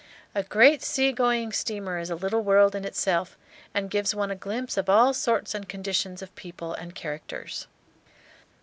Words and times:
A 0.33 0.41
great 0.41 0.81
sea 0.81 1.11
going 1.11 1.51
steamer 1.51 1.99
is 1.99 2.09
a 2.09 2.15
little 2.15 2.41
world 2.41 2.73
in 2.73 2.85
itself, 2.85 3.37
and 3.71 3.87
gives 3.87 4.15
one 4.15 4.31
a 4.31 4.35
glimpse 4.35 4.75
of 4.75 4.89
all 4.89 5.13
sorts 5.13 5.53
and 5.53 5.69
conditions 5.69 6.23
of 6.23 6.33
people 6.33 6.73
and 6.73 6.95
characters. 6.95 7.67